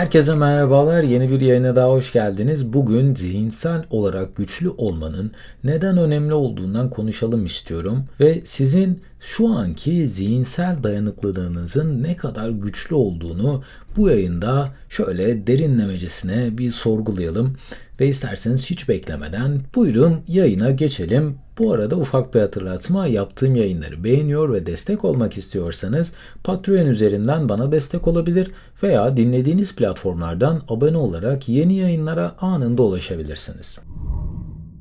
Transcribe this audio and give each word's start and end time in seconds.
Herkese 0.00 0.34
merhabalar. 0.34 1.02
Yeni 1.02 1.30
bir 1.30 1.40
yayına 1.40 1.76
daha 1.76 1.90
hoş 1.90 2.12
geldiniz. 2.12 2.72
Bugün 2.72 3.14
zihinsel 3.14 3.84
olarak 3.90 4.36
güçlü 4.36 4.68
olmanın 4.68 5.32
neden 5.64 5.98
önemli 5.98 6.34
olduğundan 6.34 6.90
konuşalım 6.90 7.46
istiyorum 7.46 8.04
ve 8.20 8.40
sizin 8.44 9.02
şu 9.20 9.48
anki 9.48 10.08
zihinsel 10.08 10.82
dayanıklılığınızın 10.82 12.02
ne 12.02 12.16
kadar 12.16 12.50
güçlü 12.50 12.94
olduğunu 12.94 13.62
bu 13.96 14.08
yayında 14.08 14.68
şöyle 14.88 15.46
derinlemecesine 15.46 16.58
bir 16.58 16.72
sorgulayalım 16.72 17.56
ve 18.00 18.08
isterseniz 18.08 18.70
hiç 18.70 18.88
beklemeden 18.88 19.60
buyurun 19.74 20.20
yayına 20.28 20.70
geçelim. 20.70 21.38
Bu 21.58 21.72
arada 21.72 21.96
ufak 21.96 22.34
bir 22.34 22.40
hatırlatma 22.40 23.06
yaptığım 23.06 23.56
yayınları 23.56 24.04
beğeniyor 24.04 24.52
ve 24.52 24.66
destek 24.66 25.04
olmak 25.04 25.38
istiyorsanız 25.38 26.12
Patreon 26.44 26.86
üzerinden 26.86 27.48
bana 27.48 27.72
destek 27.72 28.06
olabilir 28.08 28.50
veya 28.82 29.16
dinlediğiniz 29.16 29.76
platformlardan 29.76 30.60
abone 30.68 30.96
olarak 30.96 31.48
yeni 31.48 31.74
yayınlara 31.74 32.36
anında 32.40 32.82
ulaşabilirsiniz. 32.82 33.78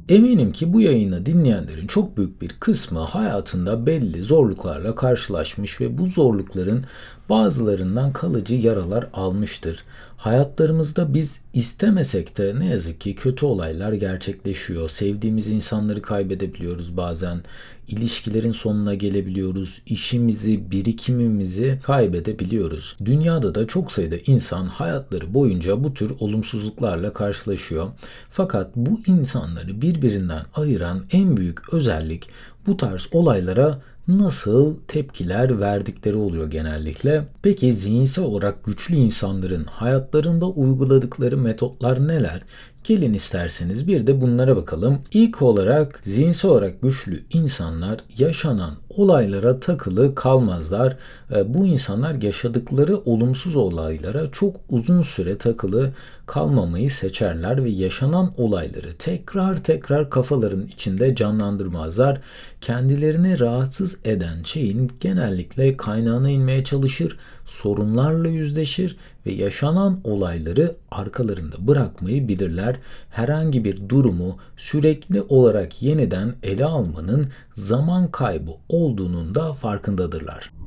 Eminim 0.10 0.52
ki 0.52 0.74
bu 0.74 0.82
yayını 0.82 1.26
dinleyenlerin 1.26 1.88
çok 1.88 2.18
büyük 2.18 2.42
bir 2.42 2.50
kısmı 2.50 3.00
hayatında 3.00 3.86
belli 3.86 4.24
zorluklarla 4.24 4.96
karşılaşmış 4.96 5.82
ve 5.82 5.98
bu 5.98 6.06
zorlukların 6.06 6.86
bazılarından 7.30 8.14
kalıcı 8.14 8.56
yaralar 8.56 9.08
almıştır. 9.14 9.84
Hayatlarımızda 10.18 11.14
biz 11.14 11.40
istemesek 11.54 12.38
de 12.38 12.60
ne 12.60 12.66
yazık 12.66 13.02
ki 13.02 13.16
kötü 13.16 13.46
olaylar 13.46 13.94
gerçekleşiyor. 13.94 14.90
Sevdiğimiz 14.90 15.48
insanları 15.48 16.02
kaybedebiliyoruz 16.02 16.98
bazen. 16.98 17.42
İlişkilerin 17.88 18.52
sonuna 18.52 18.94
gelebiliyoruz. 18.94 19.82
İşimizi, 19.86 20.72
birikimimizi 20.72 21.80
kaybedebiliyoruz. 21.84 22.98
Dünyada 23.06 23.56
da 23.56 23.68
çok 23.68 23.92
sayıda 23.92 24.16
insan 24.26 24.66
hayatları 24.66 25.34
boyunca 25.34 25.84
bu 25.84 25.94
tür 25.94 26.12
olumsuzluklarla 26.20 27.14
karşılaşıyor. 27.14 27.88
Fakat 28.32 28.76
bu 28.76 29.02
insanları 29.08 29.82
birbirinden 29.82 30.46
ayıran 30.56 31.06
en 31.12 31.38
büyük 31.38 31.74
özellik 31.74 32.30
bu 32.68 32.78
tarz 32.78 33.08
olaylara 33.12 33.82
nasıl 34.10 34.76
tepkiler 34.88 35.60
verdikleri 35.60 36.16
oluyor 36.16 36.52
genellikle. 36.52 37.28
Peki 37.42 37.74
zihinsel 37.74 38.26
olarak 38.26 38.66
güçlü 38.66 38.96
insanların 38.96 39.64
hayatlarında 39.64 40.48
uyguladıkları 40.48 41.38
metotlar 41.38 42.08
neler? 42.08 42.42
Gelin 42.84 43.14
isterseniz 43.14 43.88
bir 43.88 44.08
de 44.08 44.22
bunlara 44.22 44.56
bakalım. 44.56 45.02
İlk 45.12 45.42
olarak 45.42 46.02
zihinsel 46.04 46.52
olarak 46.52 46.82
güçlü 46.82 47.24
insanlar 47.34 48.00
yaşanan 48.18 48.76
olaylara 49.00 49.60
takılı 49.60 50.16
kalmazlar. 50.16 50.98
E, 51.36 51.54
bu 51.54 51.66
insanlar 51.66 52.22
yaşadıkları 52.22 52.98
olumsuz 52.98 53.56
olaylara 53.56 54.32
çok 54.32 54.56
uzun 54.70 55.02
süre 55.02 55.38
takılı 55.38 55.92
kalmamayı 56.26 56.90
seçerler 56.90 57.64
ve 57.64 57.70
yaşanan 57.70 58.34
olayları 58.38 58.94
tekrar 59.00 59.64
tekrar 59.64 60.10
kafaların 60.10 60.66
içinde 60.66 61.16
canlandırmazlar. 61.16 62.22
Kendilerini 62.62 63.40
rahatsız 63.40 63.98
eden 64.04 64.44
şeyin 64.44 64.92
genellikle 65.00 65.78
kaynağına 65.78 66.30
inmeye 66.30 66.64
çalışır, 66.64 67.18
sorunlarla 67.50 68.30
yüzleşir 68.30 68.98
ve 69.26 69.32
yaşanan 69.32 70.00
olayları 70.04 70.76
arkalarında 70.92 71.68
bırakmayı 71.68 72.28
bilirler. 72.28 72.76
Herhangi 73.10 73.64
bir 73.64 73.90
durumu 73.90 74.38
sürekli 74.58 75.22
olarak 75.22 75.82
yeniden 75.82 76.34
ele 76.44 76.66
almanın 76.66 77.28
zaman 77.56 78.12
kaybı 78.12 78.52
olduğunun 78.70 79.36
da 79.36 79.54
farkındadırlar. 79.54 80.59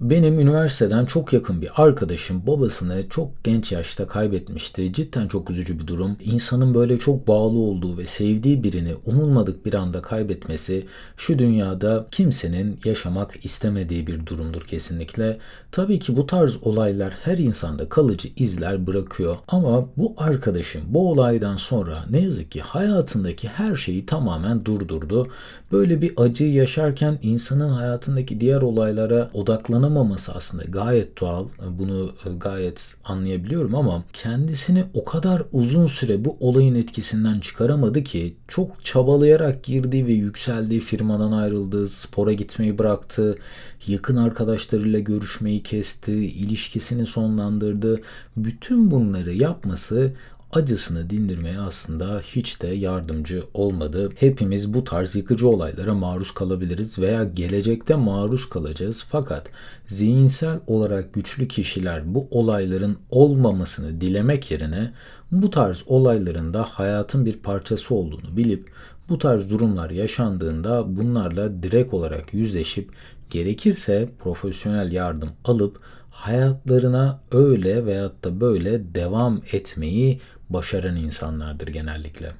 Benim 0.00 0.40
üniversiteden 0.40 1.06
çok 1.06 1.32
yakın 1.32 1.62
bir 1.62 1.70
arkadaşım 1.82 2.46
babasını 2.46 3.08
çok 3.10 3.44
genç 3.44 3.72
yaşta 3.72 4.06
kaybetmişti. 4.06 4.92
Cidden 4.92 5.28
çok 5.28 5.50
üzücü 5.50 5.78
bir 5.78 5.86
durum. 5.86 6.16
İnsanın 6.24 6.74
böyle 6.74 6.98
çok 6.98 7.28
bağlı 7.28 7.58
olduğu 7.58 7.98
ve 7.98 8.06
sevdiği 8.06 8.62
birini 8.62 8.94
umulmadık 9.06 9.66
bir 9.66 9.74
anda 9.74 10.02
kaybetmesi 10.02 10.86
şu 11.16 11.38
dünyada 11.38 12.06
kimsenin 12.10 12.80
yaşamak 12.84 13.44
istemediği 13.44 14.06
bir 14.06 14.26
durumdur 14.26 14.62
kesinlikle. 14.62 15.38
Tabii 15.72 15.98
ki 15.98 16.16
bu 16.16 16.26
tarz 16.26 16.56
olaylar 16.62 17.14
her 17.22 17.38
insanda 17.38 17.88
kalıcı 17.88 18.28
izler 18.36 18.86
bırakıyor 18.86 19.36
ama 19.48 19.88
bu 19.96 20.14
arkadaşım 20.16 20.82
bu 20.88 21.10
olaydan 21.10 21.56
sonra 21.56 22.04
ne 22.10 22.20
yazık 22.20 22.50
ki 22.50 22.60
hayatındaki 22.60 23.48
her 23.48 23.76
şeyi 23.76 24.06
tamamen 24.06 24.64
durdurdu. 24.64 25.28
Böyle 25.72 26.02
bir 26.02 26.12
acıyı 26.16 26.52
yaşarken 26.52 27.18
insanın 27.22 27.70
hayatındaki 27.70 28.40
diğer 28.40 28.62
olaylara 28.62 29.30
odaklanan 29.34 29.87
anlamaması 29.88 30.34
aslında 30.34 30.64
gayet 30.64 31.20
doğal. 31.20 31.46
Bunu 31.70 32.12
e, 32.26 32.36
gayet 32.36 32.94
anlayabiliyorum 33.04 33.74
ama 33.74 34.04
kendisini 34.12 34.84
o 34.94 35.04
kadar 35.04 35.42
uzun 35.52 35.86
süre 35.86 36.24
bu 36.24 36.36
olayın 36.40 36.74
etkisinden 36.74 37.40
çıkaramadı 37.40 38.04
ki 38.04 38.36
çok 38.48 38.84
çabalayarak 38.84 39.64
girdiği 39.64 40.06
ve 40.06 40.12
yükseldiği 40.12 40.80
firmadan 40.80 41.32
ayrıldı, 41.32 41.88
spora 41.88 42.32
gitmeyi 42.32 42.78
bıraktı, 42.78 43.38
yakın 43.86 44.16
arkadaşlarıyla 44.16 44.98
görüşmeyi 44.98 45.62
kesti, 45.62 46.12
ilişkisini 46.12 47.06
sonlandırdı. 47.06 48.00
Bütün 48.36 48.90
bunları 48.90 49.32
yapması 49.32 50.12
acısını 50.52 51.10
dindirmeye 51.10 51.60
aslında 51.60 52.20
hiç 52.20 52.62
de 52.62 52.66
yardımcı 52.66 53.44
olmadı. 53.54 54.10
Hepimiz 54.16 54.74
bu 54.74 54.84
tarz 54.84 55.16
yıkıcı 55.16 55.48
olaylara 55.48 55.94
maruz 55.94 56.30
kalabiliriz 56.30 56.98
veya 56.98 57.24
gelecekte 57.24 57.94
maruz 57.94 58.48
kalacağız. 58.48 59.04
Fakat 59.08 59.46
zihinsel 59.86 60.60
olarak 60.66 61.14
güçlü 61.14 61.48
kişiler 61.48 62.14
bu 62.14 62.28
olayların 62.30 62.98
olmamasını 63.10 64.00
dilemek 64.00 64.50
yerine 64.50 64.92
bu 65.32 65.50
tarz 65.50 65.82
olayların 65.86 66.54
da 66.54 66.62
hayatın 66.62 67.26
bir 67.26 67.36
parçası 67.38 67.94
olduğunu 67.94 68.36
bilip 68.36 68.70
bu 69.08 69.18
tarz 69.18 69.50
durumlar 69.50 69.90
yaşandığında 69.90 70.96
bunlarla 70.96 71.62
direkt 71.62 71.94
olarak 71.94 72.34
yüzleşip 72.34 72.90
gerekirse 73.30 74.08
profesyonel 74.18 74.92
yardım 74.92 75.30
alıp 75.44 75.80
hayatlarına 76.18 77.20
öyle 77.32 77.86
veyahut 77.86 78.24
da 78.24 78.40
böyle 78.40 78.94
devam 78.94 79.42
etmeyi 79.52 80.20
başaran 80.50 80.96
insanlardır 80.96 81.68
genellikle. 81.68 82.32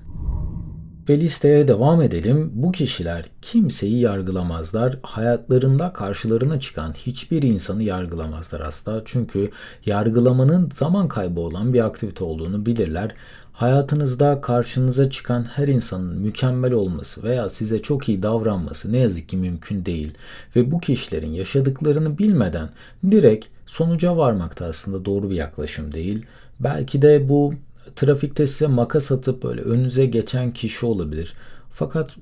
Ve 1.08 1.20
listeye 1.20 1.68
devam 1.68 2.02
edelim. 2.02 2.50
Bu 2.54 2.72
kişiler 2.72 3.24
kimseyi 3.42 4.00
yargılamazlar. 4.00 4.98
Hayatlarında 5.02 5.92
karşılarına 5.92 6.60
çıkan 6.60 6.92
hiçbir 6.92 7.42
insanı 7.42 7.82
yargılamazlar 7.82 8.60
asla. 8.60 9.02
Çünkü 9.04 9.50
yargılamanın 9.86 10.70
zaman 10.74 11.08
kaybı 11.08 11.40
olan 11.40 11.74
bir 11.74 11.84
aktivite 11.84 12.24
olduğunu 12.24 12.66
bilirler. 12.66 13.14
Hayatınızda 13.52 14.40
karşınıza 14.40 15.10
çıkan 15.10 15.44
her 15.44 15.68
insanın 15.68 16.18
mükemmel 16.18 16.72
olması 16.72 17.22
veya 17.22 17.48
size 17.48 17.82
çok 17.82 18.08
iyi 18.08 18.22
davranması 18.22 18.92
ne 18.92 18.98
yazık 18.98 19.28
ki 19.28 19.36
mümkün 19.36 19.84
değil. 19.84 20.14
Ve 20.56 20.70
bu 20.70 20.80
kişilerin 20.80 21.32
yaşadıklarını 21.32 22.18
bilmeden 22.18 22.68
direkt 23.10 23.46
sonuca 23.66 24.16
varmak 24.16 24.60
da 24.60 24.66
aslında 24.66 25.04
doğru 25.04 25.30
bir 25.30 25.36
yaklaşım 25.36 25.92
değil. 25.92 26.26
Belki 26.60 27.02
de 27.02 27.28
bu 27.28 27.54
trafikte 27.96 28.46
size 28.46 28.66
makas 28.66 29.12
atıp 29.12 29.42
böyle 29.42 29.60
önünüze 29.60 30.06
geçen 30.06 30.52
kişi 30.52 30.86
olabilir. 30.86 31.34
Fakat 31.70 32.16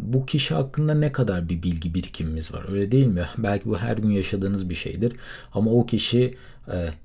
bu 0.00 0.26
kişi 0.26 0.54
hakkında 0.54 0.94
ne 0.94 1.12
kadar 1.12 1.48
bir 1.48 1.62
bilgi 1.62 1.94
birikimimiz 1.94 2.54
var 2.54 2.72
öyle 2.72 2.90
değil 2.90 3.06
mi? 3.06 3.26
Belki 3.38 3.68
bu 3.68 3.78
her 3.78 3.96
gün 3.96 4.10
yaşadığınız 4.10 4.70
bir 4.70 4.74
şeydir. 4.74 5.12
Ama 5.52 5.70
o 5.70 5.86
kişi 5.86 6.34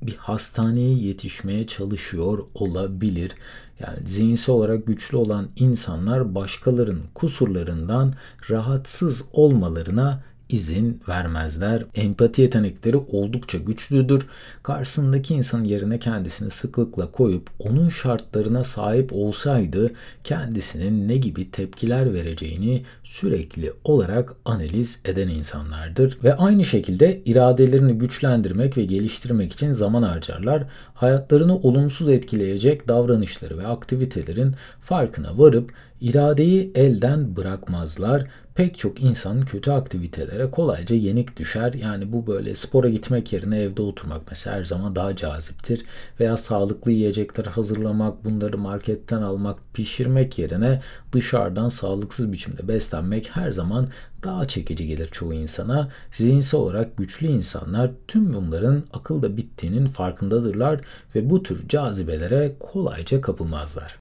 bir 0.01 0.15
hastaneye 0.15 0.93
yetişmeye 0.93 1.67
çalışıyor 1.67 2.39
olabilir. 2.53 3.31
Yani 3.79 4.07
zihinsel 4.07 4.55
olarak 4.55 4.87
güçlü 4.87 5.17
olan 5.17 5.47
insanlar 5.55 6.35
başkalarının 6.35 7.03
kusurlarından 7.13 8.13
rahatsız 8.49 9.23
olmalarına 9.33 10.23
izin 10.49 11.01
vermezler. 11.09 11.83
Empati 11.95 12.41
yetenekleri 12.41 12.97
oldukça 12.97 13.57
güçlüdür. 13.57 14.25
Karşısındaki 14.63 15.33
insanın 15.33 15.63
yerine 15.63 15.99
kendisini 15.99 16.49
sıklıkla 16.49 17.11
koyup 17.11 17.49
onun 17.59 17.89
şartlarına 17.89 18.63
sahip 18.63 19.13
olsaydı 19.13 19.91
kendisinin 20.23 21.07
ne 21.07 21.17
gibi 21.17 21.51
tepkiler 21.51 22.13
vereceğini 22.13 22.83
sürekli 23.03 23.73
olarak 23.83 24.35
analiz 24.45 24.99
eden 25.05 25.27
insanlardır. 25.27 26.17
Ve 26.23 26.35
aynı 26.35 26.65
şekilde 26.65 27.21
iradelerini 27.25 27.93
güçlendirmek 27.93 28.77
ve 28.77 28.85
geliştirmek 28.85 29.53
için 29.53 29.71
zaman 29.71 30.03
harcarlar. 30.03 30.63
Hayatlarını 30.93 31.57
olumsuz 31.57 32.09
etkileyecek 32.09 32.87
davranışları 32.87 33.57
ve 33.57 33.67
aktivitelerin 33.67 34.55
farkına 34.81 35.37
varıp 35.37 35.73
iradeyi 36.01 36.71
elden 36.75 37.35
bırakmazlar 37.35 38.27
pek 38.59 38.77
çok 38.77 39.01
insan 39.01 39.45
kötü 39.45 39.71
aktivitelere 39.71 40.51
kolayca 40.51 40.95
yenik 40.95 41.37
düşer. 41.37 41.73
Yani 41.73 42.13
bu 42.13 42.27
böyle 42.27 42.55
spora 42.55 42.89
gitmek 42.89 43.33
yerine 43.33 43.61
evde 43.61 43.81
oturmak 43.81 44.21
mesela 44.29 44.55
her 44.55 44.63
zaman 44.63 44.95
daha 44.95 45.15
caziptir. 45.15 45.85
Veya 46.19 46.37
sağlıklı 46.37 46.91
yiyecekler 46.91 47.45
hazırlamak, 47.45 48.25
bunları 48.25 48.57
marketten 48.57 49.21
almak, 49.21 49.59
pişirmek 49.73 50.39
yerine 50.39 50.81
dışarıdan 51.11 51.69
sağlıksız 51.69 52.31
biçimde 52.31 52.67
beslenmek 52.67 53.29
her 53.35 53.51
zaman 53.51 53.87
daha 54.23 54.47
çekici 54.47 54.87
gelir 54.87 55.09
çoğu 55.11 55.33
insana. 55.33 55.89
Zihinsel 56.11 56.59
olarak 56.59 56.97
güçlü 56.97 57.27
insanlar 57.27 57.91
tüm 58.07 58.33
bunların 58.33 58.83
akılda 58.93 59.37
bittiğinin 59.37 59.87
farkındadırlar 59.87 60.81
ve 61.15 61.29
bu 61.29 61.43
tür 61.43 61.67
cazibelere 61.67 62.55
kolayca 62.59 63.21
kapılmazlar. 63.21 63.98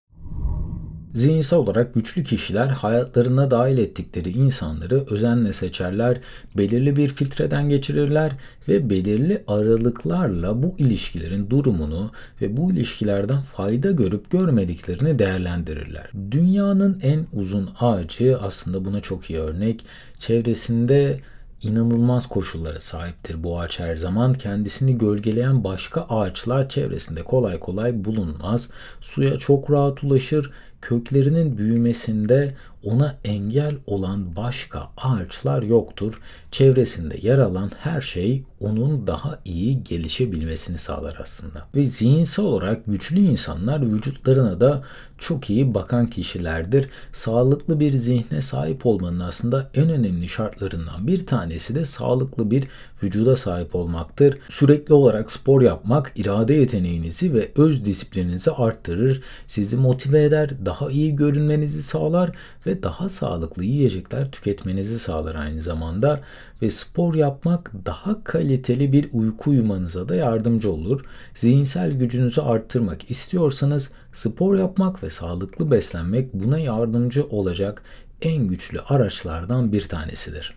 Zihinsel 1.14 1.58
olarak 1.58 1.94
güçlü 1.94 2.24
kişiler 2.24 2.66
hayatlarına 2.66 3.50
dahil 3.50 3.78
ettikleri 3.78 4.30
insanları 4.30 5.04
özenle 5.10 5.52
seçerler, 5.52 6.20
belirli 6.56 6.96
bir 6.96 7.08
filtreden 7.08 7.68
geçirirler 7.68 8.32
ve 8.68 8.90
belirli 8.90 9.42
aralıklarla 9.46 10.62
bu 10.62 10.74
ilişkilerin 10.78 11.50
durumunu 11.50 12.10
ve 12.42 12.56
bu 12.56 12.72
ilişkilerden 12.72 13.40
fayda 13.40 13.90
görüp 13.90 14.30
görmediklerini 14.30 15.18
değerlendirirler. 15.18 16.10
Dünyanın 16.30 17.00
en 17.02 17.26
uzun 17.32 17.70
ağacı 17.80 18.38
aslında 18.38 18.84
buna 18.84 19.00
çok 19.00 19.30
iyi 19.30 19.38
örnek. 19.38 19.84
Çevresinde 20.18 21.20
inanılmaz 21.62 22.26
koşullara 22.26 22.80
sahiptir 22.80 23.44
bu 23.44 23.60
ağaç 23.60 23.80
her 23.80 23.96
zaman. 23.96 24.34
Kendisini 24.34 24.98
gölgeleyen 24.98 25.64
başka 25.64 26.02
ağaçlar 26.02 26.68
çevresinde 26.68 27.22
kolay 27.22 27.60
kolay 27.60 28.04
bulunmaz. 28.04 28.70
Suya 29.00 29.36
çok 29.36 29.70
rahat 29.70 30.04
ulaşır 30.04 30.50
köklerinin 30.80 31.58
büyümesinde 31.58 32.54
ona 32.84 33.16
engel 33.24 33.74
olan 33.86 34.36
başka 34.36 34.88
ağaçlar 34.96 35.62
yoktur. 35.62 36.20
Çevresinde 36.50 37.18
yer 37.22 37.38
alan 37.38 37.70
her 37.80 38.00
şey 38.00 38.42
onun 38.60 39.06
daha 39.06 39.38
iyi 39.44 39.84
gelişebilmesini 39.84 40.78
sağlar 40.78 41.18
aslında. 41.22 41.66
Ve 41.74 41.86
zihinsel 41.86 42.44
olarak 42.44 42.86
güçlü 42.86 43.18
insanlar 43.18 43.92
vücutlarına 43.92 44.60
da 44.60 44.82
çok 45.18 45.50
iyi 45.50 45.74
bakan 45.74 46.06
kişilerdir. 46.06 46.88
Sağlıklı 47.12 47.80
bir 47.80 47.94
zihne 47.94 48.42
sahip 48.42 48.86
olmanın 48.86 49.20
aslında 49.20 49.70
en 49.74 49.90
önemli 49.90 50.28
şartlarından 50.28 51.06
bir 51.06 51.26
tanesi 51.26 51.74
de 51.74 51.84
sağlıklı 51.84 52.50
bir 52.50 52.64
vücuda 53.02 53.36
sahip 53.36 53.74
olmaktır. 53.74 54.38
Sürekli 54.48 54.94
olarak 54.94 55.32
spor 55.32 55.62
yapmak 55.62 56.12
irade 56.16 56.54
yeteneğinizi 56.54 57.34
ve 57.34 57.52
öz 57.56 57.84
disiplininizi 57.84 58.50
arttırır, 58.50 59.22
sizi 59.46 59.76
motive 59.76 60.22
eder, 60.22 60.50
daha 60.68 60.90
iyi 60.90 61.16
görünmenizi 61.16 61.82
sağlar 61.82 62.30
ve 62.66 62.82
daha 62.82 63.08
sağlıklı 63.08 63.64
yiyecekler 63.64 64.30
tüketmenizi 64.30 64.98
sağlar 64.98 65.34
aynı 65.34 65.62
zamanda 65.62 66.20
ve 66.62 66.70
spor 66.70 67.14
yapmak 67.14 67.72
daha 67.86 68.24
kaliteli 68.24 68.92
bir 68.92 69.08
uyku 69.12 69.50
uyumanıza 69.50 70.08
da 70.08 70.14
yardımcı 70.14 70.72
olur. 70.72 71.04
Zihinsel 71.34 71.92
gücünüzü 71.92 72.40
arttırmak 72.40 73.10
istiyorsanız 73.10 73.90
spor 74.12 74.58
yapmak 74.58 75.02
ve 75.02 75.10
sağlıklı 75.10 75.70
beslenmek 75.70 76.34
buna 76.34 76.58
yardımcı 76.58 77.26
olacak 77.26 77.82
en 78.22 78.48
güçlü 78.48 78.80
araçlardan 78.80 79.72
bir 79.72 79.82
tanesidir. 79.82 80.54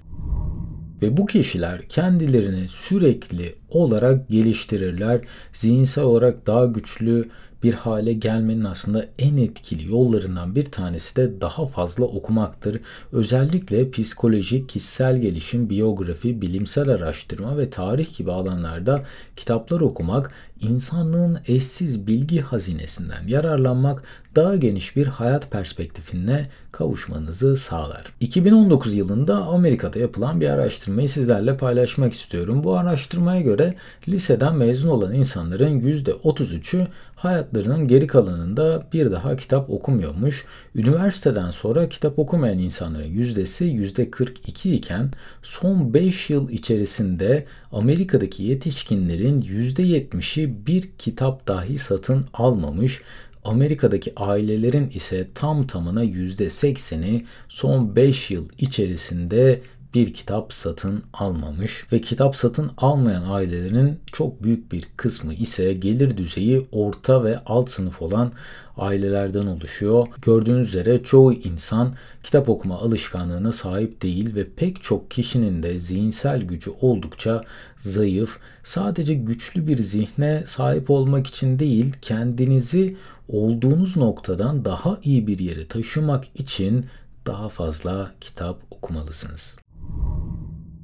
Ve 1.01 1.17
bu 1.17 1.25
kişiler 1.25 1.81
kendilerini 1.81 2.67
sürekli 2.67 3.55
olarak 3.69 4.29
geliştirirler. 4.29 5.21
Zihinsel 5.53 6.03
olarak 6.03 6.47
daha 6.47 6.65
güçlü 6.65 7.29
bir 7.63 7.73
hale 7.73 8.13
gelmenin 8.13 8.63
aslında 8.63 9.05
en 9.19 9.37
etkili 9.37 9.89
yollarından 9.91 10.55
bir 10.55 10.65
tanesi 10.65 11.15
de 11.15 11.41
daha 11.41 11.65
fazla 11.65 12.05
okumaktır. 12.05 12.81
Özellikle 13.11 13.91
psikoloji, 13.91 14.67
kişisel 14.67 15.17
gelişim, 15.21 15.69
biyografi, 15.69 16.41
bilimsel 16.41 16.89
araştırma 16.89 17.57
ve 17.57 17.69
tarih 17.69 18.17
gibi 18.17 18.31
alanlarda 18.31 19.03
kitaplar 19.35 19.81
okumak, 19.81 20.31
insanlığın 20.61 21.39
eşsiz 21.47 22.07
bilgi 22.07 22.41
hazinesinden 22.41 23.27
yararlanmak 23.27 24.03
daha 24.35 24.55
geniş 24.55 24.95
bir 24.95 25.05
hayat 25.05 25.51
perspektifine 25.51 26.49
kavuşmanızı 26.71 27.57
sağlar. 27.57 28.05
2019 28.19 28.95
yılında 28.95 29.37
Amerika'da 29.37 29.99
yapılan 29.99 30.41
bir 30.41 30.49
araştırmayı 30.49 31.09
sizlerle 31.09 31.57
paylaşmak 31.57 32.13
istiyorum. 32.13 32.63
Bu 32.63 32.77
araştırmaya 32.77 33.41
göre 33.41 33.75
liseden 34.07 34.55
mezun 34.55 34.89
olan 34.89 35.13
insanların 35.13 35.79
%33'ü 35.79 36.87
hayatlarının 37.15 37.87
geri 37.87 38.07
kalanında 38.07 38.87
bir 38.93 39.11
daha 39.11 39.35
kitap 39.35 39.69
okumuyormuş. 39.69 40.45
Üniversiteden 40.75 41.51
sonra 41.51 41.89
kitap 41.89 42.19
okumayan 42.19 42.59
insanların 42.59 43.07
yüzdesi 43.07 43.65
%42 43.65 44.73
iken 44.73 45.11
son 45.43 45.93
5 45.93 46.29
yıl 46.29 46.49
içerisinde 46.49 47.45
Amerika'daki 47.71 48.43
yetişkinlerin 48.43 49.41
%70'i 49.41 50.50
bir 50.67 50.89
kitap 50.97 51.47
dahi 51.47 51.77
satın 51.77 52.25
almamış. 52.33 53.01
Amerika'daki 53.43 54.13
ailelerin 54.15 54.89
ise 54.89 55.27
tam 55.35 55.67
tamına 55.67 56.05
%80'i 56.05 57.25
son 57.49 57.95
5 57.95 58.31
yıl 58.31 58.49
içerisinde 58.57 59.61
bir 59.93 60.13
kitap 60.13 60.53
satın 60.53 61.03
almamış 61.13 61.85
ve 61.91 62.01
kitap 62.01 62.35
satın 62.35 62.71
almayan 62.77 63.23
ailelerin 63.23 63.99
çok 64.11 64.43
büyük 64.43 64.71
bir 64.71 64.87
kısmı 64.97 65.33
ise 65.33 65.73
gelir 65.73 66.17
düzeyi 66.17 66.67
orta 66.71 67.23
ve 67.23 67.39
alt 67.45 67.69
sınıf 67.69 68.01
olan 68.01 68.31
ailelerden 68.77 69.47
oluşuyor. 69.47 70.07
Gördüğünüz 70.21 70.67
üzere 70.67 71.03
çoğu 71.03 71.33
insan 71.33 71.93
kitap 72.23 72.49
okuma 72.49 72.77
alışkanlığına 72.77 73.51
sahip 73.51 74.01
değil 74.01 74.35
ve 74.35 74.47
pek 74.49 74.83
çok 74.83 75.11
kişinin 75.11 75.63
de 75.63 75.79
zihinsel 75.79 76.41
gücü 76.41 76.71
oldukça 76.81 77.43
zayıf. 77.77 78.37
Sadece 78.63 79.13
güçlü 79.13 79.67
bir 79.67 79.77
zihne 79.77 80.43
sahip 80.47 80.89
olmak 80.89 81.27
için 81.27 81.59
değil, 81.59 81.93
kendinizi 82.01 82.97
olduğunuz 83.29 83.97
noktadan 83.97 84.65
daha 84.65 84.97
iyi 85.03 85.27
bir 85.27 85.39
yere 85.39 85.67
taşımak 85.67 86.25
için 86.35 86.85
daha 87.25 87.49
fazla 87.49 88.11
kitap 88.21 88.59
okumalısınız. 88.71 89.60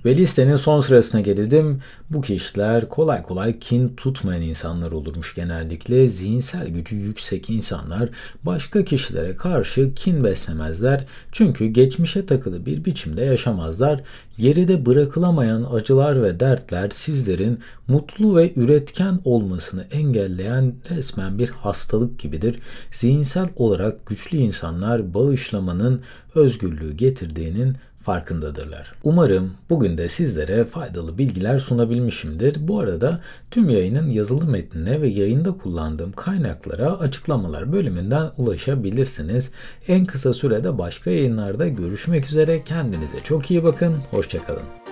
Ve 0.08 0.18
listenin 0.18 0.56
son 0.56 0.82
sırasına 0.82 1.22
geldim. 1.22 1.80
Bu 2.10 2.22
kişiler 2.22 2.90
kolay 2.90 3.24
kolay 3.24 3.60
kin 3.60 3.90
tutmayan 3.98 4.42
insanlar 4.42 4.92
olurmuş 4.92 5.36
genellikle. 5.36 6.08
Zihinsel 6.08 6.68
gücü 6.68 6.96
yüksek 6.96 7.50
insanlar 7.50 8.10
başka 8.44 8.84
kişilere 8.84 9.36
karşı 9.36 9.94
kin 9.94 10.24
beslemezler. 10.24 11.06
Çünkü 11.32 11.66
geçmişe 11.66 12.26
takılı 12.26 12.66
bir 12.66 12.86
biçimde 12.86 13.22
yaşamazlar. 13.22 14.02
Geride 14.38 14.86
bırakılamayan 14.86 15.68
acılar 15.74 16.24
ve 16.24 16.40
dertler 16.40 16.90
sizlerin 16.90 17.60
mutlu 17.88 18.36
ve 18.36 18.54
üretken 18.56 19.20
olmasını 19.26 19.84
engelleyen 19.92 20.74
resmen 20.90 21.40
bir 21.40 21.50
hastalık 21.50 22.20
gibidir. 22.20 22.60
Zihinsel 22.92 23.50
olarak 23.56 24.06
güçlü 24.06 24.38
insanlar 24.38 25.14
bağışlamanın 25.14 26.02
özgürlüğü 26.36 26.94
getirdiğinin 26.94 27.76
farkındadırlar. 28.08 28.94
Umarım 29.04 29.54
bugün 29.70 29.98
de 29.98 30.10
sizlere 30.10 30.66
faydalı 30.66 31.18
bilgiler 31.18 31.60
sunabilmişimdir. 31.60 32.68
Bu 32.68 32.80
arada 32.80 33.22
tüm 33.52 33.70
yayının 33.70 34.10
yazılı 34.10 34.46
metnine 34.46 35.02
ve 35.02 35.08
yayında 35.08 35.52
kullandığım 35.52 36.12
kaynaklara 36.12 37.00
açıklamalar 37.00 37.74
bölümünden 37.74 38.32
ulaşabilirsiniz. 38.38 39.52
En 39.88 40.06
kısa 40.06 40.34
sürede 40.34 40.78
başka 40.78 41.12
yayınlarda 41.12 41.68
görüşmek 41.68 42.26
üzere. 42.26 42.64
Kendinize 42.64 43.18
çok 43.24 43.52
iyi 43.52 43.64
bakın. 43.64 43.96
Hoşçakalın. 44.12 44.87